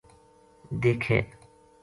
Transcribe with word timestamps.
دیکھے 0.81 1.19